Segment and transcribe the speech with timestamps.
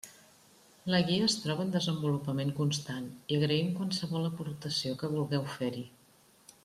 [0.93, 5.85] La guia es troba en desenvolupament constant i agraïm qualsevol aportació que vulgueu fer-hi.